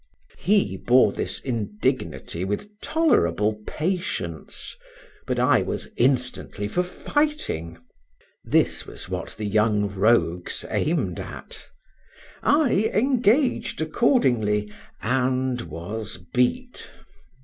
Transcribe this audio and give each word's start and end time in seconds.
He 0.39 0.77
bore 0.77 1.11
this 1.11 1.39
indignity 1.41 2.43
with 2.43 2.71
tolerable 2.81 3.61
patience, 3.67 4.75
but 5.27 5.37
I 5.37 5.61
was 5.61 5.89
instantly 5.95 6.67
for 6.67 6.81
fighting. 6.81 7.77
This 8.43 8.87
was 8.87 9.09
what 9.09 9.35
the 9.37 9.45
young 9.45 9.89
rogues 9.93 10.65
aimed 10.71 11.19
at. 11.19 11.67
I 12.41 12.89
engaged 12.91 13.79
accordingly, 13.79 14.73
and 15.03 15.61
was 15.61 16.17
beat. 16.17 16.89